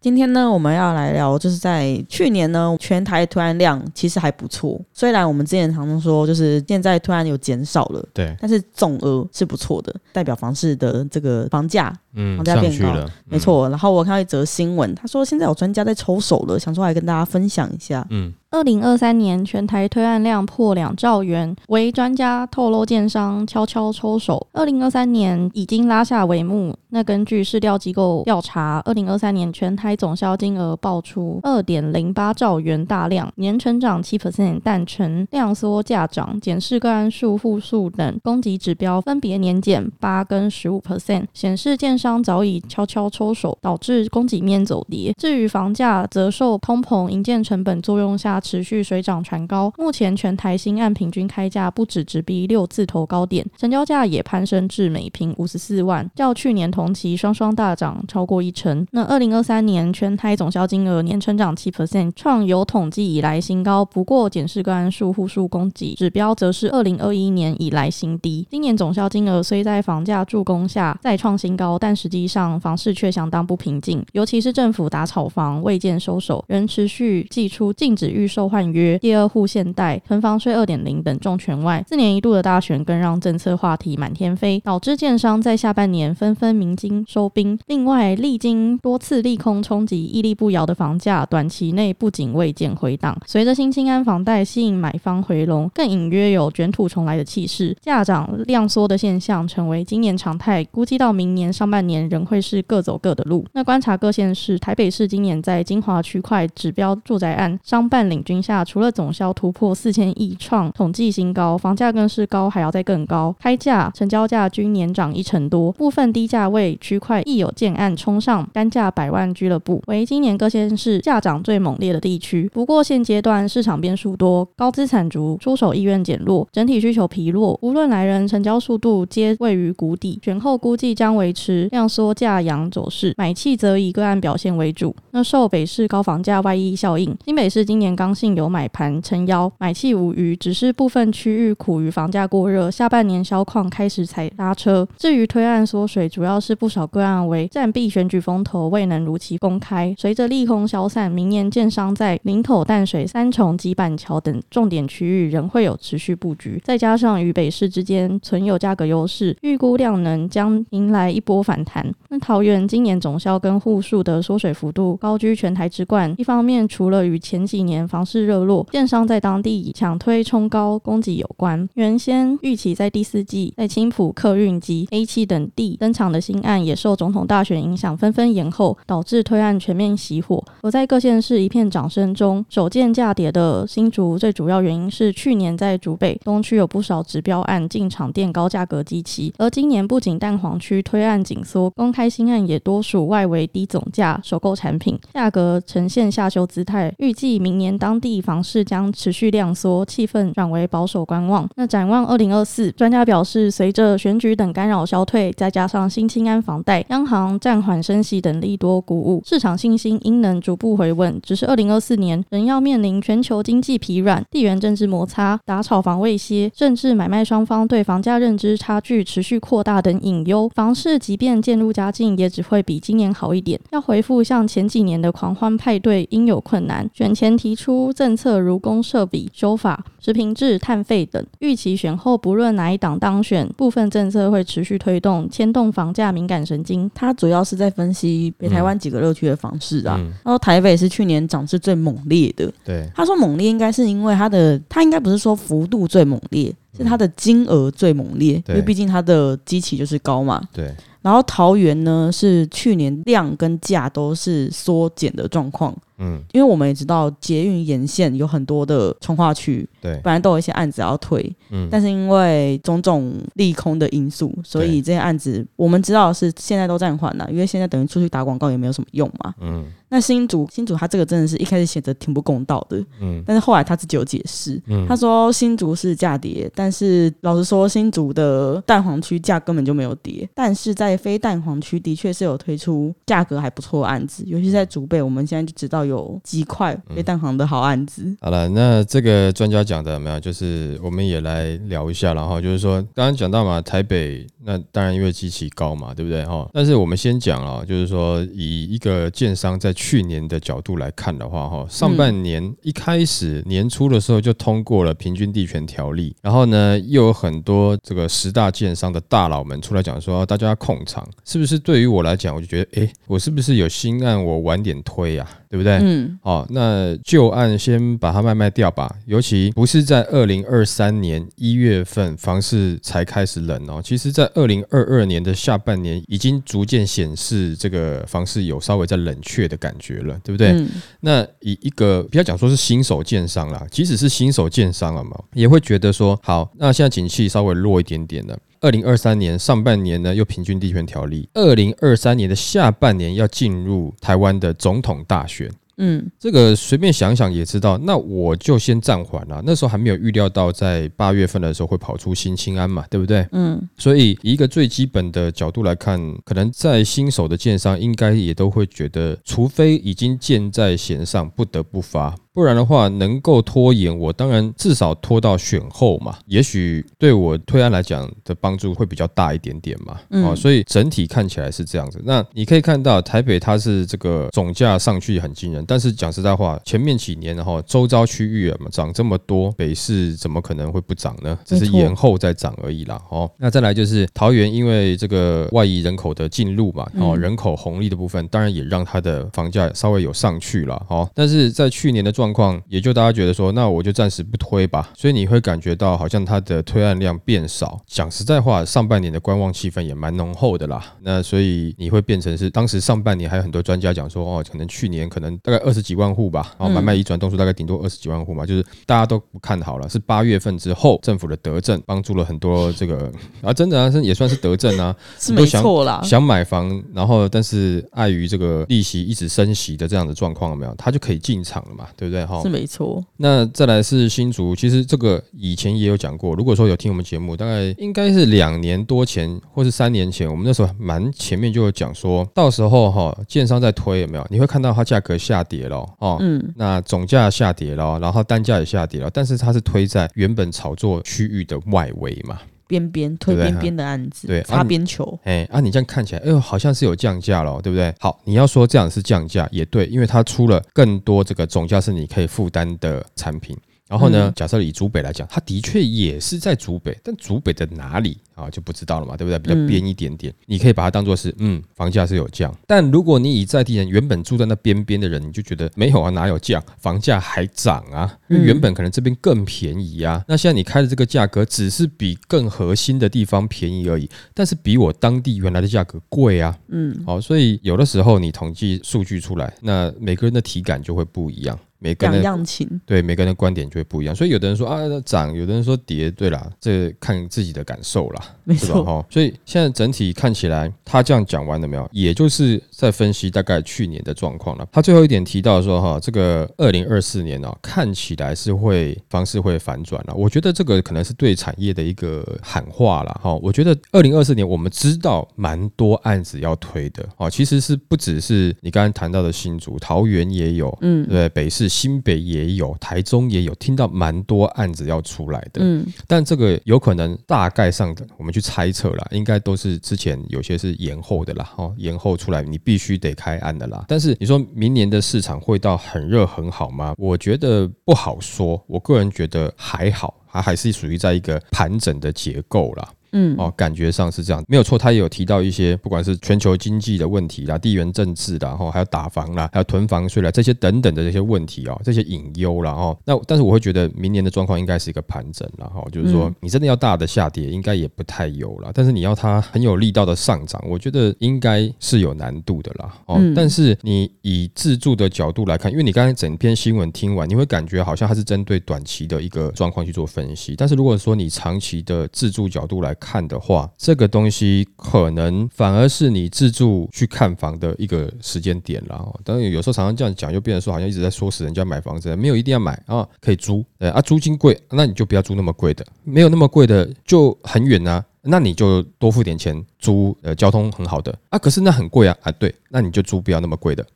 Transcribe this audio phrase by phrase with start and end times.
[0.00, 4.80] 今天呢，我们要来聊，就是在去年呢，全台突然量其实还不错。
[4.92, 12.92] 虽然我们之前常常说，就是现在突然有减少了，对，但是总额是不错的，代表房市的这个房价嗯房价变高
[13.26, 13.68] 没错。
[13.68, 18.04] 然后我看到一则新闻，他说现在有专家在抽手了，想说来跟大家分享一下。
[18.10, 18.16] 嗯。
[18.16, 24.46] 嗯，二零二三年全台推案量破两兆元，为专家透露，建商悄悄抽手。
[24.52, 26.74] 二零二三年已经拉下帷幕。
[26.88, 45.12] 那根据市调机构调查，二零二三年全台总销金额爆出二点零八兆元大量，年成长七 percent，但呈量缩价涨，检视个案数、户数等供给指标分别年减八跟十五 percent，显示建商商早已悄悄抽手，导致供给面走跌。
[45.18, 49.72] 至于房价，则受通膨、营建成本作用下持续水涨船高。
[49.76, 58.86] 目前全台新案平均开价不止直逼六字头高点，成交价也攀升至每平五十四万，较去年同期双双大涨超过一成。
[58.92, 63.84] 那二零二三年全台总销金额年成长七 percent，创有统计以来新高。
[63.84, 68.46] 不过检视个案数、户数、供给指标则是二零二一年以来新低。
[68.48, 87.58] 今年总销金额虽在房价助攻下再创新高，但实际上房市却相当不平静，尤其是政府打炒房未见收手，仍持续寄出禁止预售换约、第二户限贷、囤房税二点零等重拳外，四年一度的大选更让政策话题满天飞，导致建商在下半年纷纷鸣金收兵。
[87.66, 103.44] 另外，历经多次利空冲击，屹立不摇的房价，短期内不仅未见回档，随着新青安房贷吸引买方回笼，更隐约有卷土重来的气势，价涨量缩的现象成为今年常态，估计到明年上半年仍会是各走各的路。
[103.52, 122.48] 那观察各县市，台北市今年在精华区块指标住宅案商办领军下，除了总销突破四千亿创统计新高，房价更是高还要再更高，开价、成交价均年涨一成多，部分低价位区块亦有建案冲上单价百万俱乐部，为今年各县市价涨最猛烈的地区。
[122.52, 134.94] 不过现阶段市场变数多，高资产族出手意愿减弱，整体需求疲弱，无论来人成交速度皆位于谷底，选后估计将维持量缩价扬走势，买气则以个案表现为主。
[135.10, 144.86] 那受北市高房价外溢效应，新北市今年刚性有买盘撑腰，买气无余，只是部分区域苦于房价过热，下半年销矿开始踩刹车。
[144.96, 149.94] 至于推案缩水，主要是不少个案为暂避选举风头，未能如期公开。
[149.98, 161.86] 随着利空消散，明年建商在林口、淡水、三重及板桥等重点区域仍会有持续布局，再加上与北市之间存有价格优势，预估量能将迎来一波反弹。
[162.08, 180.42] 那桃园今年总销跟户数的缩水幅度高居全台之冠，一方面除了与前几年房市热络，建商在当地抢推冲高供给有关，原先预期在第四季在青浦、客运及 A 七等地登场的新案，也受总统大选影响纷纷延后，导致推案全面熄火。
[180.62, 196.92] 而在各县市一片掌声中，首见价跌的新竹，最主要原因是去年在竹北东区有不少指标案进场垫高价格基期，而今年不仅蛋黄区推案紧缩，公开新案也多属外围低总价首购产品，价格呈现下修姿态。
[196.98, 201.48] 预计明年当地房市将持续量缩，气氛转为保守观望。
[201.54, 211.20] 那展望二零二四，专家表示，随着选举等干扰消退，再加上新青安房贷、央行暂缓升息等利多鼓舞，市场信心应能逐步回稳。
[211.22, 220.48] 只是二零二四年仍要面临全球经济疲软、地缘政治摩擦、打炒房未歇，甚至买卖双方对房价认知差距持续扩大等隐忧。
[220.54, 223.60] 房市即便渐入佳境，也只会比今年好一点。
[223.70, 226.88] 要回复像前几年的狂欢派对，应有困难。
[226.92, 236.90] 选前提出政策如公社比修法、食品制、碳费等，预期选后不论哪一党当选，部分政策会持续推动，牵动房价敏感神经。
[236.94, 242.52] 他主要是在分析北台湾几个热区的房市啊，嗯，然后台北是去年涨势最猛烈的。
[242.64, 250.42] 对，他说猛烈应该是因为他的，他应该不是说幅度最猛烈，是它的金额最猛烈，因为毕竟它的基期就是高嘛。
[250.52, 250.74] 对，
[251.06, 255.72] 然后桃园呢是去年量跟价都是缩减的状况。
[255.98, 269.34] 嗯，因为我们也知道捷运沿线有很多的从化区，对，本来都有一些案子要推，嗯，但是因为种种利空的因素，所以这些案子我们知道是现在都暂缓了，因为现在等于出去打广告也没有什么用嘛。
[269.40, 274.86] 嗯，那新竹新竹他这个真的是一开始显得挺不公道的，嗯，但是后来他自己有解释，嗯。
[274.88, 288.16] 他说新竹是价跌，但是老实说新竹的蛋黄区价根本就没有跌，但是在非蛋黄区的确是有推出价格还不错的案子，尤其是在竹北，我们现在就知道有几块非蛋行的好案子。
[288.20, 290.20] 好了，那这个专家讲的有没有？
[290.20, 296.48] 就是我们也来聊一下，然后就是说，刚刚讲到嘛，台北那当然因为基期高嘛，对不对哈？
[296.52, 311.58] 但是我们先讲啊，就是说以一个建商在去年的角度来看的话，哈，上半年一开始年初的时候就通过了平均地权条例，然后呢，又有很多这个十大建商的大佬们出来讲说，大家控场，是不是？
[311.58, 315.28] 对于我来讲，我就觉得，哎，我是不是有新案，我晚点推啊？
[315.48, 315.78] 对不对？
[315.80, 318.90] 嗯，好，那旧案先把它卖卖掉吧。
[319.06, 330.48] 尤其不是在二零二三年一月份房市才开始冷哦，其实在二零二二年的下半年已经逐渐显示这个房市有稍微在冷却的感觉了，对不对？
[330.50, 330.68] 嗯
[331.00, 338.36] 那以一个不要讲说是新手建商啦，即使是新手建商了嘛，也会觉得说，好，那现在景气稍微弱一点点了。
[338.60, 345.50] 二零二三年上半年呢，又平均地权条例；二零二三年的下半年要进入台湾的总统大选。
[345.78, 349.42] 嗯这个随便想想也知道，那我就先暂缓了。
[349.44, 353.26] 那时候还没有预料到，在八月份的时候会跑出新青安嘛，对不对？
[353.32, 362.14] 嗯所以以一个最基本的角度来看，可能在新手的建商应该也都会觉得，除非已经箭在弦上，不得不发。
[362.36, 369.96] 不然的话，能够拖延，我当然至少拖到选后嘛，也许对我推案来讲的帮助会比较大一点点嘛。
[370.10, 371.98] 嗯哦，所以整体看起来是这样子。
[372.04, 381.38] 那你可以看到台北它是这个总价上去很惊人，但是讲实在话，前面几年然后周遭区域啊涨这么多，北市怎么可能会不涨呢？
[381.42, 383.00] 只是延后再涨而已啦。
[383.08, 390.84] 哦，那再来就是桃园，因为这个外移人口的进入嘛，哦，嗯人口红利的部分，当然也让它的房价稍微有上去了。
[390.90, 394.90] 哦，但是在去年的状况，也就大家觉得说，那我就暂时不推吧。
[394.96, 397.80] 所以你会感觉到好像它的推案量变少。
[397.86, 400.84] 讲实在话，上半年的观望气氛也蛮浓厚的啦。
[401.02, 409.88] 那所以你会变成是当时上半年还有很多专家讲说，哦，可能去年可能大概二十几万户吧，然后买卖移转动数大概顶多二十几万户嘛，就是大家都不看好了。
[409.88, 413.10] 是八月份之后政府的德政帮助了很多这个
[413.42, 416.00] 啊，真的啊，是也算是德政啊， 是没错啦。
[416.02, 420.74] 想买房，然后但是碍于这个利息一直升息的这样的状况，有没有？
[420.76, 422.15] 他就可以进场了嘛，对不对？
[422.24, 426.34] 哈是，没错，那再来是新竹，其实这个以前也有讲过。
[426.34, 434.26] 如果说有听我们节目，大概应该是两年多前或是三年前，我们那时候蛮前面就有讲说，到时候哈，建商在推有没有？
[434.30, 436.16] 你会看到它价格下跌了哦。
[436.20, 442.38] 嗯那总价下跌了，然后单价也下跌了，但是它是推在原本炒作区域的外围嘛。
[442.66, 447.94] 边边推边边的案子，对啊擦边球，哎，啊，你这样看起来，哎呦，好像是有降价了，对不对？
[447.98, 453.56] 好，你要说这样是降价，也对，因为它出了更多这个总价是你可以负担的产品。
[453.88, 459.38] 然后呢，嗯假设以竹北来讲，它的确也是在竹北，但竹北的哪里啊就不知道了嘛，对不对？
[459.38, 462.52] 比较嗯边一点点，你可以把它当做是，嗯，房价是有降。
[462.66, 466.62] 但如果你以在地人原本住在那边边的人，你就觉得没有啊，哪有降？
[466.78, 470.24] 房价还涨啊，因为原本可能这边更便宜啊。
[470.26, 476.58] 那现在你开的这个价格只是比更核心的地方便宜而已，但是比我当地原来的价格贵啊。
[476.68, 484.14] 嗯，好，所以有的时候你统计数据出来，那每个人的体感就会不一样，每个人的样情，对每个人的观点就会不一样。
[484.14, 488.22] 所以有的人说啊涨，有的人说跌，对啦，这看自己的感受啦。
[488.44, 488.72] 没是吧？
[488.74, 491.88] 错，哈，所以现在整体看起来，他这样讲完了没有？
[491.92, 494.66] 也就是在分析大概去年的状况了。
[494.70, 500.14] 他最后一点提到说，哈，这个二零二四年呢、看起来是会方式会反转了。
[500.14, 503.20] 我觉得这个可能是对产业的一个喊话了。
[503.22, 515.60] 哈，我觉得二零二四年我们知道蛮多案子要推的，哦，其实是不只是你刚刚谈到的新竹、桃园也有，嗯对，北市、新北也有，台中也有，听到蛮多案子要出来的。
[515.62, 523.84] 嗯但这个有可能大概上的，我们去猜测啦，应该都是之前有些是延后的啦，哦，延后出来你必须得开案的啦。
[523.88, 526.94] 但是你说明年的市场会到很热很好吗？
[526.98, 532.88] 我觉得不好说，我个人觉得还好，它还是属于在一个盘整的结构啦。
[533.16, 534.76] 嗯，哦，感觉上是这样，没有错。
[534.76, 542.96] 他也有提到一些，不管是全球经济的问题啦、地缘政治啦，然后还有打房啦、还有囤房税啦这些等等的这些问题哦，这些隐忧啦哦。
[543.04, 548.70] 那但是我会觉得明年的状况应该是一个盘整了哈，就是说你真的要大的下跌，应该也不太有了。
[548.74, 553.16] 但是你要它很有力道的上涨，我觉得应该是有难度的啦哦。
[553.18, 560.54] 嗯但是你以自住的角度来看，因为你刚才整篇新闻听完，你会感觉好像它是针对短期的一个状况去做分析。
[560.56, 568.96] 但是如果说你长期的自住角度来看看的话，这个东西可能反而是你自助去看房的一个时间点了。
[568.96, 573.64] 哦当然有时候常常这样讲，就变成说好像一直在唆使人家买房子，没有一定要买啊，可以租。
[573.78, 578.04] 对啊，租金贵，那你就不要租那么贵的，没有那么贵的就很远啊。
[578.28, 581.16] 那你就多付点钱租呃交通很好的。
[581.28, 582.16] 啊，可是那很贵啊。
[582.22, 583.86] 啊对，那你就租不要那么贵的，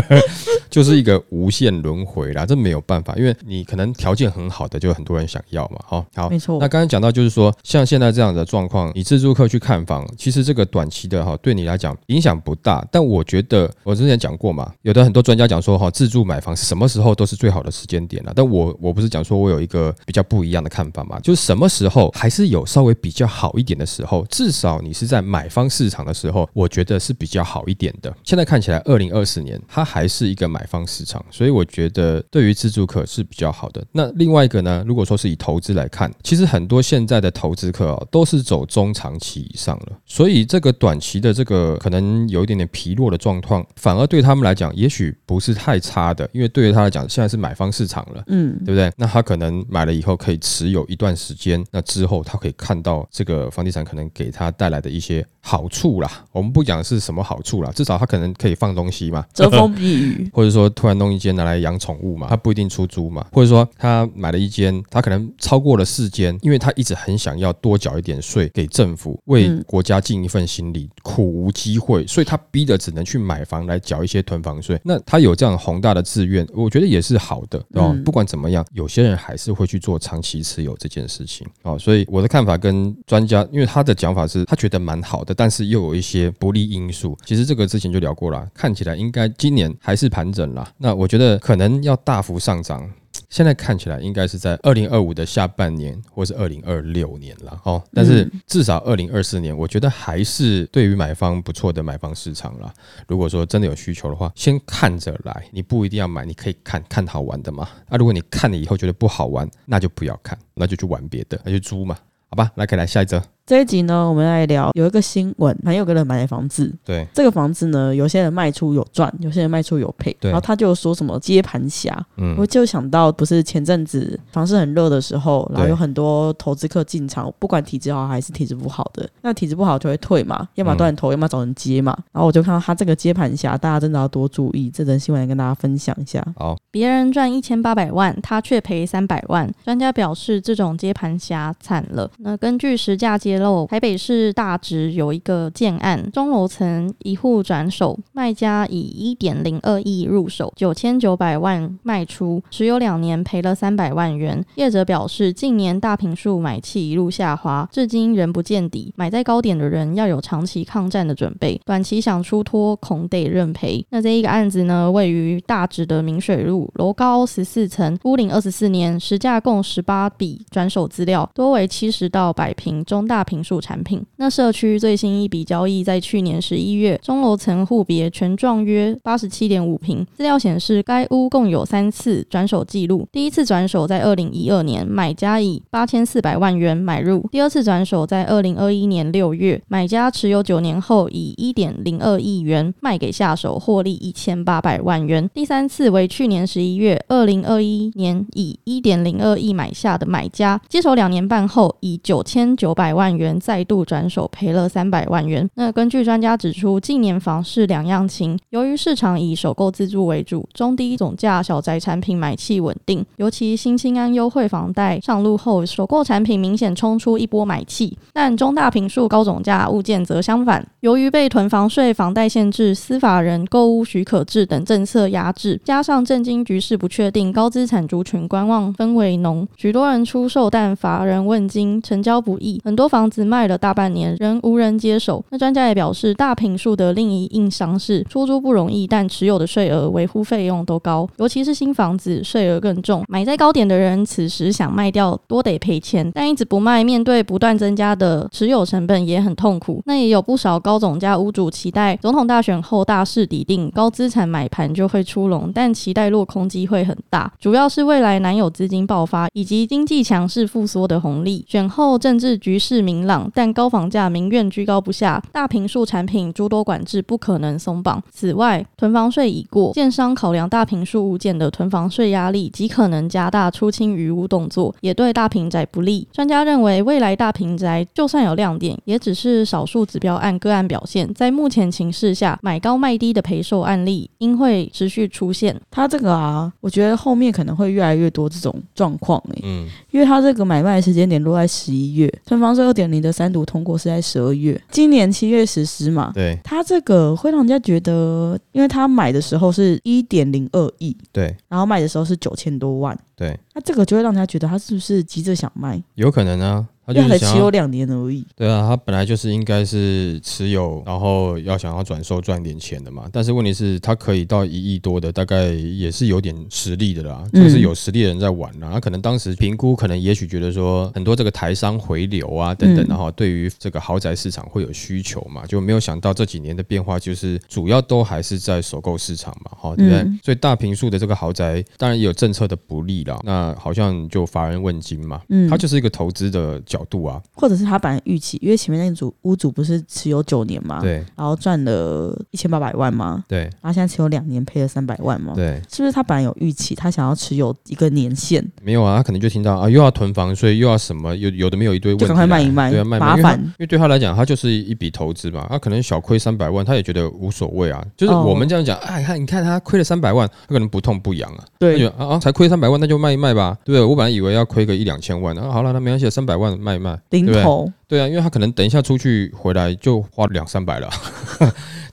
[0.70, 6.58] 就是一个无限轮回啦，这没有办法，因为你可能条件很好的就很多人想要嘛，好好没错。
[6.60, 28.14] 那刚刚讲到就是说，像现在这样的状况，你自助客去看房，其实这个短期的哈对你来讲影响不大，但我觉得我之前讲过嘛，有的很多专家讲说哈自助买房是什么时候都是最好的时间点了，但我我不是讲说我有一个比较不一样的看法嘛，就是什么时候还是有稍微比较好一点的时候，至少你是在买方市场的时候，我觉得是比较好一点的。
[28.24, 33.84] 现在看起来，二零二四年它还是一个买方市场，所以我觉得对于自住客是比较好的。
[33.92, 48.22] 那另外一个呢，如果说是以投资来看，其实很多现在的投资客哦，都是走中长期以上了，所以这个短期的这个可能有一点点疲弱的状况，反而对他们来讲，也许不是太差的，因为对于他来讲，现在是买方市场了。
[48.28, 48.92] 嗯，对不对？
[48.96, 55.05] 那他可能买了以后可以持有一段时间，那之后他可以看到这个房地产可能给他带来的一些
[55.40, 56.24] 好处啦。
[56.32, 74.80] 我们不讲是什么好处啦，至少他可能可以放东西嘛，遮风避雨， 或者说突然弄一间拿来养宠物嘛，他不一定出租嘛，或者说他买了一间，他可能超过了四间，因为他一直很想要多缴一点税给政府，为嗯国家尽一份心力，苦无机会，所以他逼得只能去买房来缴一些囤房税。
[74.82, 77.92] 那他有这样宏大的志愿，我觉得也是好的哦。
[77.94, 81.78] 嗯不管怎么样，有些人还是会去做长期持有这件事情哦。
[81.78, 87.16] 所以我的看法跟专家，因为他的讲法是他觉得蛮好的，但是又有一些不利因素。
[87.24, 90.70] 其实这个之前就聊过了，看起来应该今年还是盘整啦。
[90.78, 92.90] 那我觉得可能要大幅上涨。
[93.30, 97.82] 现在看起来应该是在二零二五的下半年，或是二零二六年了哦。
[97.92, 102.72] 但是至少二零二四年，我觉得还是对于买方不错的买方市场啦。
[103.08, 107.68] 如果说真的有需求的话，先看着来，你不一定要买，你可以看看好玩的嘛。
[107.88, 111.96] 啊，如果你看了以后觉得不好玩，那就不要看，那就去玩别的，那就租嘛，
[112.28, 112.52] 好吧？
[112.54, 113.20] 来，可以来下一则。
[113.46, 131.96] 这一集呢，我们来聊有一个新闻，还有个人买的房子，对，这个房子呢，有些人卖出有赚，有些人卖出有赔，对然后他就说什么接盘侠，嗯我，就想到不是前阵子房市很热的时候，然后有很多投资客进场，不管体质好还是体质不好的，那体质不好就会退嘛，要么嗯断头，要么找人接嘛。
[132.10, 136.20] 然后我就看到他这个接盘侠，大家真的要多注意，这则新闻来跟大家分享一下。
[136.36, 139.48] 好，别人赚一千八百万，他却赔三百万。
[139.64, 142.10] 专家表示，这种接盘侠惨了。
[142.18, 154.44] 那根据实价露，台北市大直有一个建案，中楼层一户转手，卖家以一点零二亿入手，九千九百万卖出，持有两年赔了三百万元。
[154.56, 158.92] 业者表示，近年大平数买气一路下滑，至今仍不见底。
[158.96, 163.84] 买在高点的人要有长期抗战的准备，短期想出脱恐得认赔。
[163.90, 174.02] 那这一个案子呢，位于大直的明水路，楼高十四层，屋龄二十四年，实价共十八笔转手资料，多为七十到百平中大平数产品。
[174.16, 180.06] 那社区最新一笔交易在去年十一月，中楼层户别全幢约八十七点五平。
[180.14, 195.28] 资料显示，该屋共有三次转手记录，第一次转手在二零一二年，买家以八千四百万元买入；第二次转手在二零二一年六月，买家持有九年后以一点零二亿元卖给下手，获利一千八百万元。
[195.34, 205.48] 第三次为去年十一月，二零二一年以一点零二亿买下的买家，接手两年半后以九千九百万元再度转手，赔了三百万元。
[205.54, 220.66] 那根据专家指出，近年房市两样情，由于市场以首购自住为主，中低总价小宅产品买气稳定，尤其新青安优惠房贷上路后，首购产品明显冲出一波买气，但中大平数高总价物件则相反。
[220.80, 232.60] 由于被囤房税、房贷限制、司法人购屋许可制等政策压制，加上政经局势不确定，高资产族群观望氛围浓，许多人出售，但乏人问津，成交不易。
[232.64, 235.24] 很多房房子卖了大半年，仍无人接手。
[235.30, 243.04] 那专家也表示，大平数的另一硬伤是出租不容易，但持有的税额、维护费用都高，尤其是新房子税额更重。
[243.06, 249.80] 买在高点的人，此时想卖掉，多得赔钱，但一直不卖，面对不断增加的持有成本，也很痛苦。
[249.86, 261.44] 那也有不少高总价屋主期待总统大选后大势底定，高资产买盘就会出笼，但期待落空机会很大，主要是未来难有资金爆发以及经济强势复苏的红利。
[261.46, 268.02] 选后政治局势明朗，但高房价民怨居高不下，大平数产品诸多管制不可能松绑。
[268.10, 276.06] 此外，囤房税已过，建商考量大平数物件的囤房税压力，极可能加大出清余屋动作，也对大平宅不利。
[276.12, 281.12] 专家认为，未来大平宅就算有亮点，也只是少数指标按个案表现。
[281.12, 285.58] 在目前情势下，买高卖低的赔售案例应会持续出现。
[285.70, 296.12] 他这个啊，我觉得后面可能会越来越多这种状况诶，嗯，因为他这个买卖时间点落在十一月，囤房税二点零的三读通过是在十二月，今年七月实施嘛。
[296.14, 305.82] 对他这个会让人家觉得，因为他买的时候是一点零二亿，对然后卖的时候是九千多万，对，那这个就会让人家觉得他是不是急着想卖？
[305.94, 307.34] 有可能啊，他就是想要。
[307.34, 308.24] 持有两年而已。
[308.36, 313.08] 对啊，他本来就是应该是持有，然后要想要转售赚点钱的嘛。
[313.12, 318.70] 但是问题是，他可以到一亿多的，大概也是有点实力的啦，嗯就是有实力的人在玩啦。
[318.72, 330.00] 他可能当时评估，可能也许觉得说，很多这个台商回流啊等等的嗯哈，对于这个豪宅市场会有需求嘛，就没有想到这几年的变化，就是主要都还是在首购市场嘛，哈，对不对？
[330.00, 333.18] 嗯所以大平数的这个豪宅，当然也有政策的不利啦。
[333.22, 341.04] 那好像就乏人问津嘛，嗯它就是一个投资的角度啊，或者是他本来预期，因为前面那组屋主不是持有九年嘛，对。
[341.16, 343.40] 然后赚了一千八百万嘛，对。
[343.40, 345.60] 然后现在持有两年赔了三百万嘛，对。
[345.70, 353.40] 是不是他本来有预期，他想要持有一个年限，没有啊，他可能就听到啊，又要囤房所以，又要什么，有有的没有一堆问题赶快卖一卖对啊，卖一卖因为他麻烦。
[353.40, 357.82] 因为对他来讲，他就是一笔投资嘛，他可能小亏三百万，他也觉得无所谓啊。
[357.96, 358.24] 就是哦。
[358.26, 361.86] 我们这样讲，哎，看你看他亏了三百万，他可能不痛不痒啊，对。
[361.86, 363.84] 啊啊，才亏三百万，那就卖一卖吧，对不对？
[363.84, 367.34] 我本来以为要亏个一两千万，啊，好了，那没关系，三百万卖一卖，对不对？
[367.36, 370.90] 零头，对啊，因为他可能等一下出去回来就花两三百了，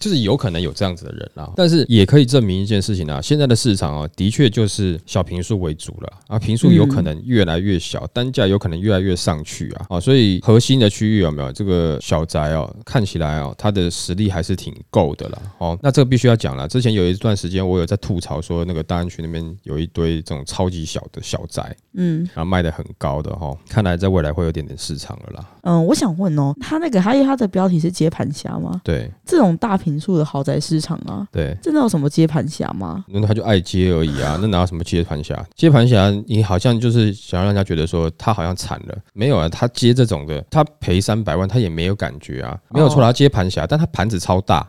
[0.03, 1.49] 就是有可能有这样子的人啦。
[1.55, 15.39] 但是也可以证明一件事情啊，现在的市场啊，的确就是小平数为主了啊，平数有可能越来越小，单价有可能越来越上去啊，啊，所以核心的区域有没有这个小宅哦，看起来哦，它的实力还是挺够的啦。
[15.59, 16.67] 哦，那这个必须要讲了。
[16.67, 25.49] 之前有一段时间，我有在吐槽说，那个大安区那边有一堆这种超级小的小宅，嗯然后卖的很高的哈、看来在未来会有点点市场了啦。
[25.61, 28.81] 嗯，我想问哦，他那个还有他的标题是接盘侠吗？
[28.83, 31.55] 对这种大平数的豪宅市场啊，对。
[31.61, 33.03] 真的有什么接盘侠吗？
[33.07, 35.43] 那他就爱接而已啊， 那哪有什么接盘侠？
[35.55, 44.67] 接盘侠，你好像就是想要让人家觉得说他好像惨了，没有啊，他接这种的，他赔三百万，他也没有感觉啊，没有错，哦他接盘侠，但他盘子超大。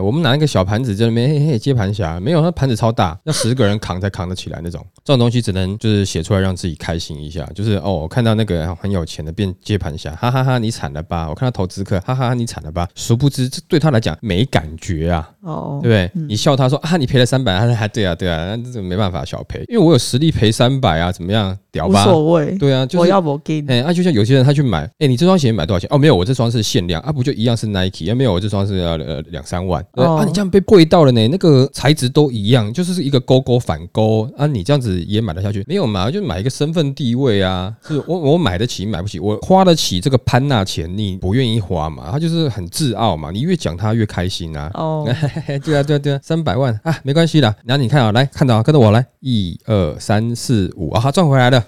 [0.00, 4.84] 我们拿一个小盘子在那边嘿嘿接盘侠，没有，那盘子超大，要十个人扛才扛得起来那种。
[5.04, 11.28] 这种东西只能就是写出来让自己开心一下，就是哦，我看到那个很有钱的变接盘侠，哈哈哈你惨了吧？
[11.28, 12.88] 我看到投资客，哈哈哈，你惨了吧？
[12.94, 15.30] 殊不知这对他来讲没感觉啊。
[15.42, 16.26] 哦对不对？
[16.28, 21.56] 你笑他说啊，你赔了三百，他说还对啊，对啊，那这没办法小赔，因为我有实力赔三百啊，怎么样？
[21.72, 22.10] 屌吧无？
[22.10, 23.68] 所谓，对啊，就是我要我给你。
[23.68, 25.88] 哎，啊，就像有些人他去买，哎，你这双鞋买多少钱？
[25.90, 28.14] 哦，没有，我这双是限量啊，不就一样是 Nike 啊？
[28.14, 29.82] 没有，我这双是要呃两三万。
[29.92, 35.64] 对哦啊，你这样被贵到了呢，那个材质都一样，就是一个勾勾反勾啊，你这样子也买得下去？
[35.66, 42.08] 没有嘛，就买一个身份地位啊，是我我买得起，买不起，我花得起这个潘娜钱，你不愿意花嘛？
[42.10, 44.70] 他就是很自傲嘛，你越讲他越开心啊。
[44.74, 45.04] 哦，
[45.64, 47.54] 对啊，对啊，对啊，三百万啊，没关系啦。
[47.64, 51.64] 然后你看啊，来看到啊跟着我来，一二三四五啊，赚回来了。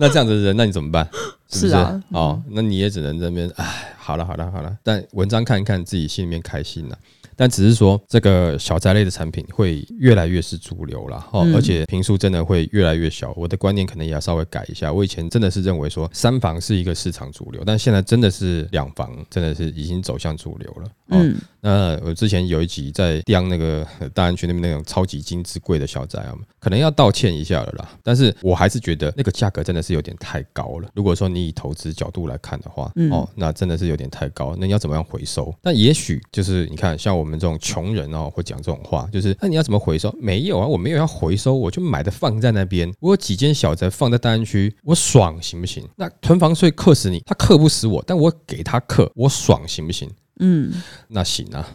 [0.00, 1.06] 那这样子的人，那你怎么办？
[1.50, 1.68] 是不是？
[1.70, 4.76] 是啊哦，那你也只能这边，哎，好了，好了，好了。
[4.82, 6.96] 但文章看一看，自己心里面开心了。
[7.38, 13.32] 但只是说，这个小宅类的产品会越来越是主流了哦，嗯而且平数真的会越来越小。
[13.36, 14.92] 我的观念可能也要稍微改一下。
[14.92, 20.84] 我以前真的是认为说三房是一个市场主流，但现在真的是两房，真的是已经走向主流了。
[21.10, 27.88] 哦，嗯，那我之前有一集在央那个呃大安区那边那种超级精致贵的小宅啊，可能要道歉一下了啦。
[28.02, 30.88] 但是我还是觉得那个价格真的是有点太高了。
[30.94, 34.56] 如果说你以投资角度来看的话，嗯哦，那真的是有点太高。
[34.58, 35.54] 那你要怎么样回收？
[35.62, 40.12] 但也许就是你看，像我们这种穷人哦，会讲这种话，就是那你要怎么回收？
[40.18, 42.92] 没有啊，我没有要回收，我就买的放在那边。
[43.00, 45.86] 我有几间小宅放在大安区，我爽行不行？
[45.96, 50.10] 那囤房税克死你，他克不死我，但我给他克，我爽行不行？
[50.40, 50.72] 嗯，
[51.08, 51.68] 那行啊，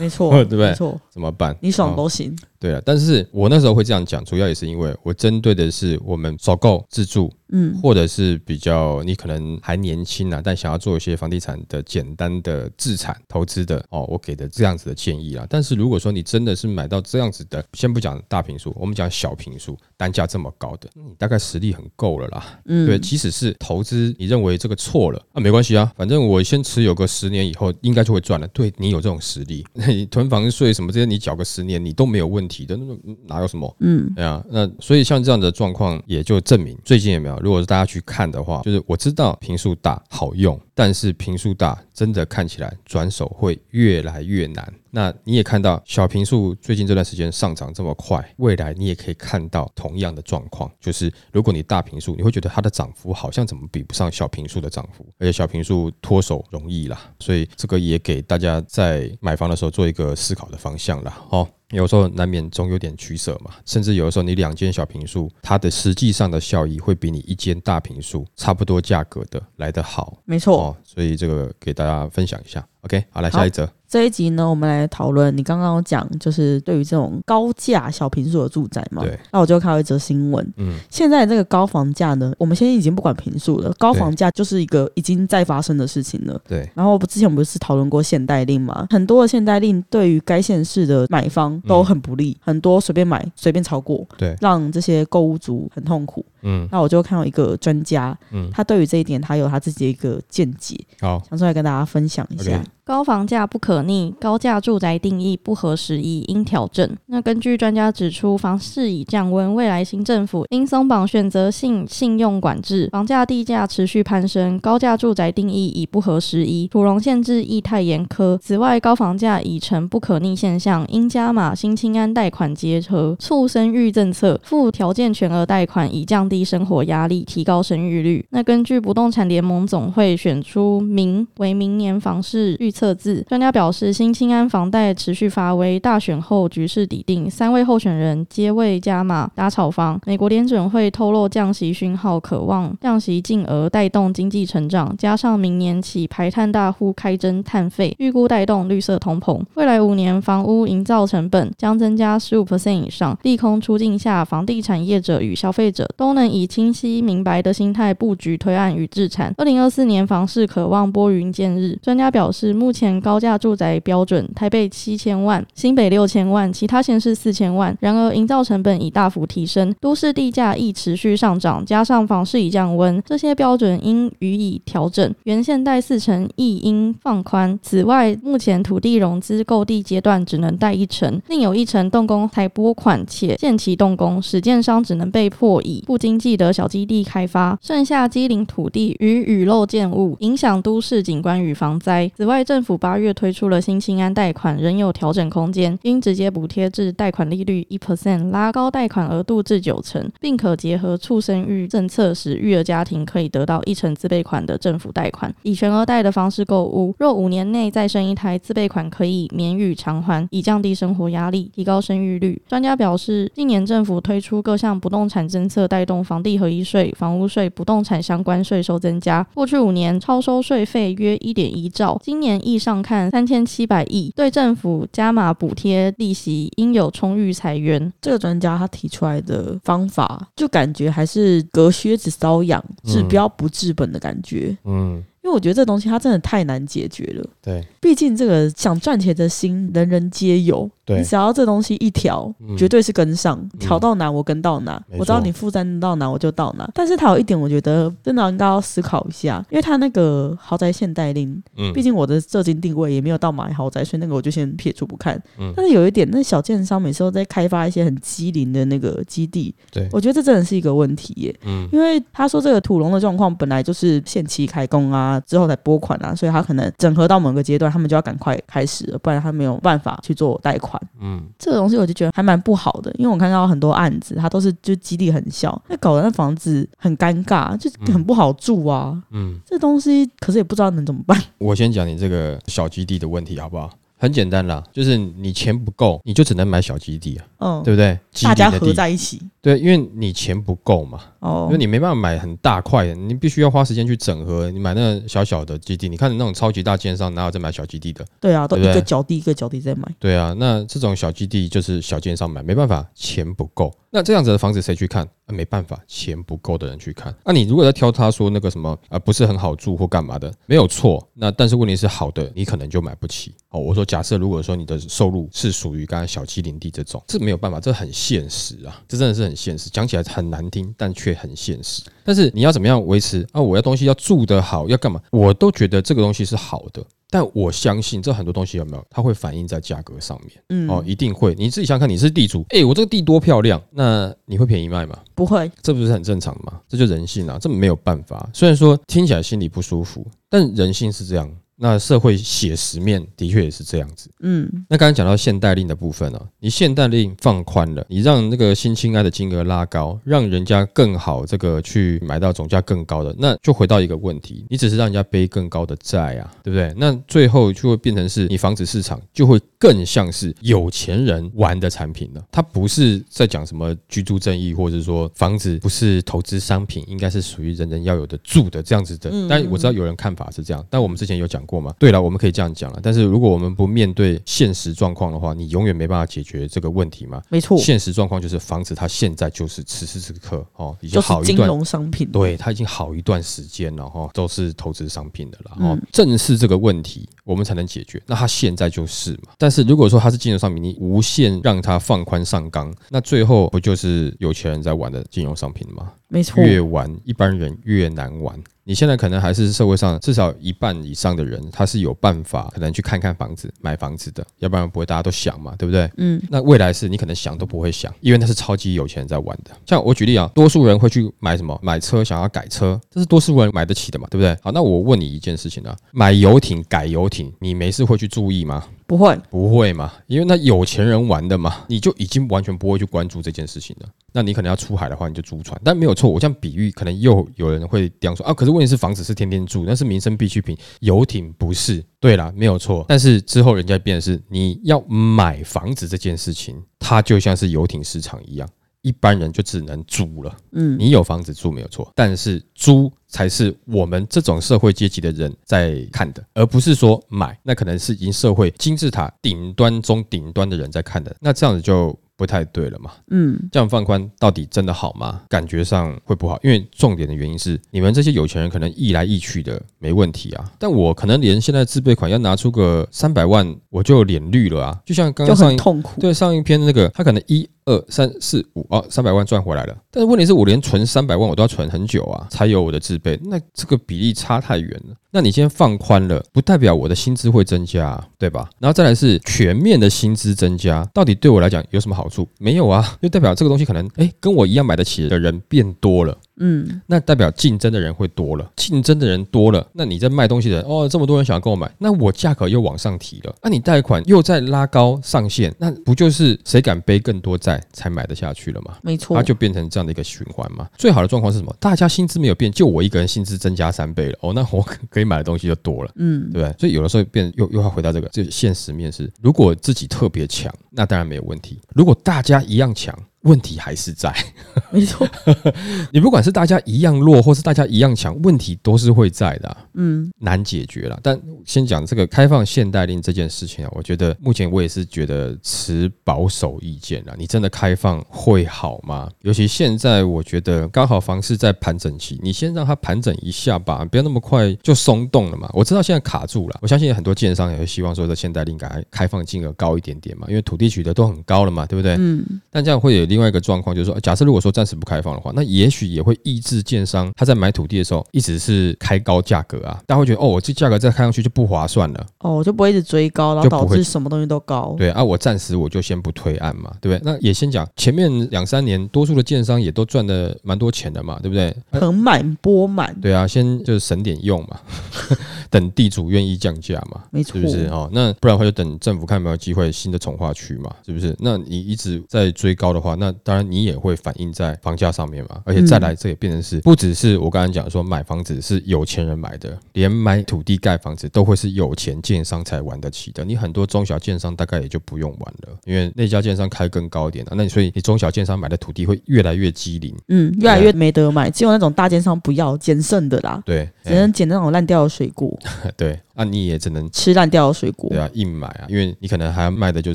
[0.00, 1.56] 没错， 对不对没错，怎么办？
[1.60, 2.34] 你爽哦都行。
[2.60, 15.46] 对啊，但是我那时候会这样讲，主要也是因为我针对的是我们首购自住，嗯，或者是比较你可能还年轻啊，但想要做一些房地产的简单的自产投资的哦，我给的这样子的建议啊。
[15.48, 22.60] 但是如果说你真的是买到这样子的，先不讲大平数，我们讲小平数，单价这么高的，你大概实力很够了啦。
[22.64, 28.48] 嗯对，即使是投资，你认为这个错了啊，没关系啊，反正我先持有个十年以后，应该就会赚了。
[28.48, 33.76] 对你有这种实力，你 囤房税什么这些，你缴个十年，你都没有问题的，那个哪有什么？
[33.80, 37.38] 嗯对啊，那所以像这样的状况，也就证明最近有没有？
[37.40, 44.72] 如果是大家去看的话，就是我知道平数大好用，但是平数大真的看起来转手会越来越难。
[44.90, 61.22] 那你也看到小平数最近这段时间上涨这么快，未来你也可以看到同样的状况，就是如果你大平数，你会觉得它的涨幅好像怎么比不上小平数的涨幅，而且小平数脱手容易啦，所以这个也给大家在买房的时候做一个思考的方向啦。
[61.28, 61.46] 哦。
[61.70, 70.58] 有时候难免总有点取舍嘛，甚至有的时候你两间小平数，它的实际上的效益会比你一间大平数差不多价格的来得好没错。
[70.58, 72.66] 哦，所以这个给大家分享一下。
[72.88, 73.68] OK，好，来下一则。
[73.86, 79.02] 这一集呢，我们来讨论你刚刚有讲，就是对于这种高价小平数的住宅嘛。
[79.02, 79.18] 对。
[79.32, 86.38] 那我就看到一则新闻，嗯，现在这个高房价呢，我们现在已经不管平数了，高房价就是一个已经在发生的事情了。
[86.46, 88.86] 对，然后之前我们不是讨论过限贷令嘛？
[88.90, 96.24] 很多的限贷令对于该县市的买方都很不利，很多随便买随便超过，对让这些购物族很痛苦。
[96.42, 102.62] 嗯那我就看到一个专家，嗯，他对于这一点他有他自己的一个见解，好，想出来跟大家分享一下。
[102.88, 106.90] 高房价不可逆，高价住宅定义不合时宜，应调整。
[107.04, 118.38] 那根据专家指出，房市已降温，未来新政府应松绑选择性信用管制，房价地价持续攀升，高价住宅定义已不合时宜，土容限制亦太严苛。
[118.38, 128.24] 此外，高房价已成不可逆现象，应加码新青安贷款结合促生育政策，附条件全额贷款，以降低生活压力，提高生育率。
[128.30, 140.00] 那根据不动产联盟总会选出明为明年房市预测字，专家表示，新青安房贷持续发威，大选后局势底定，三位候选人皆未加码打炒房。
[140.06, 149.42] 美国联准会透露降息讯号，渴望降息进而带动经济成长，加上明年起排碳大户开征碳费，预估带动绿色通膨。
[149.54, 159.34] 未来五年房屋营造成本将增加十五 percent 以上，利空出尽下，房地产业者与消费者都能以清晰明白的心态布局推案与置产。
[159.36, 161.76] 二零二四年房市渴望拨云见日。
[161.82, 167.74] 专家表示，目目前高价住宅标准台北七千万，新北六千万，其他县市四千万。
[167.80, 175.14] 然而，营造成本已大幅提升，都市地价亦持续上涨，加上房市已降温，这些标准应予以调整。
[175.24, 177.58] 原现贷四成亦应放宽。
[177.62, 192.06] 此外，目前土地融资购地阶段只能贷一成，另有一成动工才拨款且限期动工，使建商只能被迫以不经济的小基地开发，剩下机灵土地与雨漏建物，影响都市景观与防灾。
[192.14, 206.92] 此外，政政府八月推出了新青安贷款，仍有调整空间，应直接补贴至贷款利率一 percent，拉高贷款额度至九成，并可结合促生育政策，使育儿家庭可以得到一成自备款的政府贷款，以全额贷的方式购物。
[206.98, 212.42] 若五年内再生一台，自备款可以免予偿还，以降低生活压力，提高生育率。
[212.48, 219.24] 专家表示，今年政府推出各项不动产政策，带动房地合一税、房屋税、不动产相关税收增加。
[219.32, 227.92] 过去五年超收税费约一点一兆，今年亦上看三千七百亿，对政府加码补贴利息，应有充裕裁源。
[228.00, 234.56] 这个专家他提出来的方法，就感觉还是隔靴子搔痒，治标不治本的感觉。
[234.64, 237.30] 嗯，因为我觉得这东西它真的太难解决了。
[237.42, 240.70] 对，毕竟这个想赚钱的心，人人皆有。
[240.88, 244.82] 对你只要这东西一调，嗯绝对是跟上，调到哪我跟到哪。
[244.98, 246.66] 我知道你负担到哪我就到哪。
[246.72, 255.22] 但是它有一点，我觉得真的应该要思考一下，因为它那个豪宅限贷令，嗯毕竟我的社经定位也没有到买豪宅，所以那个我就先撇除不看。
[255.38, 261.38] 嗯但是有一点，那小建商每次都在开发一些很机灵的那个基地，对，我觉得这真的是一个问题耶。
[261.44, 270.77] 嗯因为他说这个土龙的状况本来就是限期开工啊，之后才拨款啊，所以他可能整合到某个阶段，他们就要赶快开始了，不然他没有办法去做贷款。
[271.00, 279.02] 嗯，这个东西我就觉得还蛮不好的，因为我看到很多案子，它都是就基地很小，那搞得那房子很尴尬，就很不好住啊。
[279.10, 281.20] 嗯，这东西可是也不知道能怎么办。
[281.38, 283.70] 我先讲你这个小基地的问题好不好？
[283.98, 287.98] 很简单啦，就是你钱不够，你就只能买小基地啊，嗯，对不对？
[288.22, 294.50] 大家合在一起对，因为你钱不够嘛，哦因哦为，你没办法买很大块的，你必须要花时间去整合。
[294.50, 298.04] 你买那个小小的基地，你看那种超级大建商哪有在买小基地的？
[298.20, 303.72] 对啊，都一个脚地一个脚地在买，对啊，那这种小基地就是小建商买，没办法，钱不够。
[303.90, 305.08] 那这样子的房子谁去看？
[305.26, 307.14] 啊、没办法，钱不够的人去看。
[307.24, 311.06] 那、你如果在挑他说那个什么啊、不是很好住或干嘛的，没有错。
[311.14, 313.34] 那但是问题是好的，你可能就买不起。
[313.50, 319.68] 哦，我说假设如果说你的收入是属于刚才小七零地这种，这没有办法，这很现实啊，这真的是很现实。
[319.70, 321.82] 讲起来很难听，但却很现实。
[322.04, 323.40] 但是你要怎么样维持啊？
[323.40, 325.00] 我要东西要住得好，要干嘛？
[325.10, 326.84] 我都觉得这个东西是好的。
[327.10, 330.42] 但我相信这很多东西有没有，它会反映在价格上面。
[330.50, 331.34] 嗯，哦，一定会。
[331.34, 334.98] 你自己想想看，你是地主，哎、我这个地多漂亮，那你会便宜卖吗？
[335.14, 336.60] 不会，这不是很正常吗？
[336.68, 338.28] 这就人性啊，这没有办法。
[338.32, 341.30] 虽然说听起来心里不舒服，但人性是这样。
[341.58, 344.08] 那社会写实面的确也是这样子。
[344.20, 356.72] 嗯，那刚才讲到限贷令的部分呢、你限贷令放宽了，你让那个新青爱的金额拉高，让人家更好这个去买到总价更高的，那就回到一个问题，你只是让人家背更高的债啊，对不对？
[356.76, 369.10] 那最后就会变成是你房子市场就会更像是有钱人玩的产品了，它不是在讲什么居住正义，或者说房子不是投资商品，应该是属于人人要有的住的这样子的。
[369.28, 371.74] 但我知道有人看法是这样，但我们之前有讲过吗。
[371.78, 377.22] 对了，我们可以这样讲了，但是如果我们不面对现实状况的话，你永远没办法解决这个问题嘛。
[377.30, 385.82] 没错，现实状况就是房子它现在就是此时此刻哦，已经就是金好一段融商品，对，它已经好一段时间了哈，都是投资商品的了哦嗯。
[385.90, 388.02] 正是这个问题，我们才能解决。
[388.06, 389.32] 那它现在就是嘛。
[389.38, 395.92] 但是如果说它是金融商品，你无限让它放宽上纲，那最后不就是有钱人在玩的金融商品吗？
[396.08, 398.38] 没错，越玩一般人越难玩。
[398.68, 405.90] 你现在可能还是社会上至少一半以上的人，他是有办法可能去看看房子、买房子的，要不然不会大家都想嘛，对不对？
[405.96, 409.52] 嗯，那未来是你可能想都不会想，因为那是超级有钱人在玩的。
[409.64, 411.58] 像我举例啊，多数人会去买什么？
[411.62, 414.36] 买车，想要改车，这是多数人买得起的嘛，对不对？
[414.42, 418.62] 好，那我问你一件事情啊，买游艇、改游艇，你没事会去注意吗？
[418.86, 423.88] 不会，不会嘛，因为那有钱人玩的嘛，你就已经完全不会去关注这件事情了。
[424.18, 426.10] 那你可能要出海的话，你就租船，但没有错。
[426.10, 428.34] 我这样比喻，可能又有人会这样说啊。
[428.34, 431.80] 可是问题是，房子是天天住，那是民生必需品，游艇不是。
[432.00, 432.84] 对啦，没有错。
[432.88, 438.48] 但是之后人家变的是，你要买房子这件事情，它就像是游艇市场一样。
[438.82, 452.90] 一般人就只能租了，嗯，你有房子住没有错，但是租才是我们这种社会阶级的人在看的，而不是说买，那可能是已经社会金字塔顶端中顶端的人在看的，那这样子就不太对了嘛。
[453.10, 455.22] 嗯，这样放宽到底真的好吗？
[455.28, 469.76] 感觉上会不好，因为重点的原因是你们这些有钱人可能意来意去的没问题啊，但我可能连现在自备款要拿出个三百万我就脸绿了啊，就像刚刚上一很痛苦，对上一篇那个，他可能一二三四五哦，三百万赚回来了。
[469.90, 474.94] 但是问题是我连存三百万我都要存很久啊，才有我的自备，那这个比例差太远了。
[475.10, 478.50] 那你今天放宽了，不代表我的薪资会增加、啊，对吧？
[478.58, 482.28] 然后再来是全面的薪资增加，到底对我来讲有什么好处？
[482.38, 486.16] 没有啊，就代表这个东西可能哎跟我一样买得起的人变多了。
[486.40, 498.76] 嗯，那代表竞争的人会多了，竞争的人多了，那你在卖东西的人哦，这么多人想要跟我买，那我价格又往上提了，那你贷款又在拉高上限，那不就是谁敢背更多债才买得下去了吗？
[498.82, 500.68] 没错它，就变成这样的一个循环嘛。
[500.76, 501.54] 最好的状况是什么？
[501.60, 505.90] 大家薪资没有变，就我一个人薪资增加三倍了，哦，那我可可以买的东西就多了。
[505.96, 506.54] 嗯，对不对？
[506.58, 514.14] 所以有的时候变又又要回到这个，就现实面是，如果自己特别强，那当然没有问题；如果大家一样强，问题还是在。
[514.70, 515.08] 没错，
[515.92, 520.98] 你不管是大家一样弱，或是大家一样强，问题都是会在的啊、嗯，难解决了。
[521.02, 527.14] 但先讲这个开放限贷令这件事情啊，我觉得目前我也是觉得持保守意见了。
[527.18, 529.08] 你真的开放会好吗？
[529.22, 535.48] 尤其现在，我觉得刚好房市在盘整期，你先让它盘整一下吧，不要那么快就松动了嘛。
[535.54, 541.96] 我知道现在卡住了，我相信很多建商也会希望说，这限贷令赶快开放金额高一点点嘛，因为土地取得都很高了嘛，对不对？
[541.98, 557.12] 嗯，但这样会有另外一个状况，就是说，假设如果说暂时不开放的话，那也许也会抑制建商他在买土地的时候一直是开高价格啊，大家会觉得哦，我这价格再开上去就不划算了，哦，就不会一直追高，然后导致什么东西都高，对啊，我暂时我就先不推案嘛，对不对？
[557.12, 561.54] 那也先讲前面两三年，多数的建商也都赚的蛮多钱的嘛，对不对？
[561.70, 564.60] 呃盆满钵满，对啊，先就是省点用嘛，
[565.50, 567.88] 等地主愿意降价嘛，没错是不是哦？
[567.92, 571.14] 那不然的话就等政府看有没有机会新的从化区嘛，是不是？
[571.18, 575.40] 那你一直在追高的话，那当然你也会反映在房价上面嘛。
[575.44, 583.24] 而且再来，这也变成是不只是我刚才讲说买房子是有钱人买的，连买土地盖房子都会是有钱建商才玩得起的。
[583.24, 587.34] 你很多中小建商大概也就不用玩了，因为那家建商开更高一点啊。
[587.36, 597.98] 那你所以你中小建商买的土地会越来越机灵，嗯，越来越没得买，只有那种大建商不要捡剩的啦，对，只能捡那种烂掉的水果，哎 对，那、你也只能吃烂掉的水果对。
[597.98, 599.94] 啊，硬买啊，因为你可能还要卖的就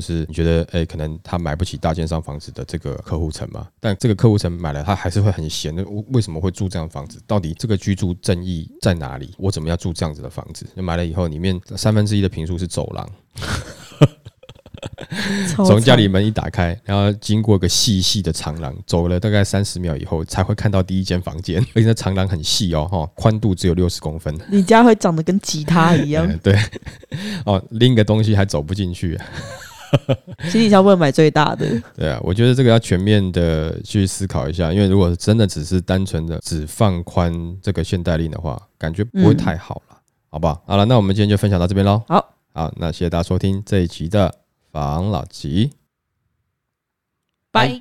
[0.00, 5.82] 是你觉得，哎、可能他买不起大建商房子的这个客户层嘛，但这个客户层买了，他还是会很闲那。
[5.84, 7.20] 为为什么会住这样房子？
[7.26, 9.34] 到底这个居住正义在哪里？
[9.36, 10.66] 我怎么要住这样子的房子？
[10.74, 13.06] 就买了以后，里面三分之一的平数是走廊，
[13.36, 13.73] 超
[15.54, 24.34] 从家里门一打开，然后经过个细细的长廊，走了大概三十秒以后，才会看到第一间房间，而且那长廊很细哦，哈，宽度只有六十公分。
[24.48, 26.58] 你家会长得跟吉他一样嗯，对，
[27.46, 29.26] 哦，拎个东西还走不进去、啊。
[30.48, 31.66] 行李箱不能买最大的。
[31.96, 37.32] 对啊，我觉得这个要全面的去思考一下，因为如果真的只是单纯的只放宽
[37.62, 39.96] 这个限贷令的话，感觉不会太好了，
[40.30, 40.60] 好不好？
[40.66, 42.02] 好了，那我们今天就分享到这边喽。
[42.08, 44.34] 好，好，那谢谢大家收听这一集的
[44.74, 45.70] 房老吉。
[47.52, 47.80] 拜。